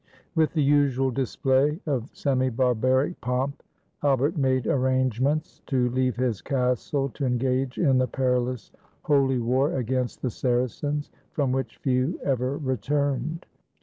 [0.33, 3.61] With the usual display of semi barbaric pomp,
[4.01, 8.71] Albert made arrangements to leave his castle to engage in the perilous
[9.03, 13.45] holy war against the Saracens, from which few ever returned.